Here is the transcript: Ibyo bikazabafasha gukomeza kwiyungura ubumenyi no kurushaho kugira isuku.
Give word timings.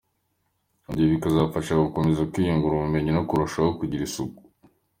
Ibyo 0.89 1.05
bikazabafasha 1.13 1.83
gukomeza 1.85 2.27
kwiyungura 2.31 2.73
ubumenyi 2.75 3.11
no 3.13 3.23
kurushaho 3.29 3.69
kugira 3.79 4.03
isuku. 4.09 4.41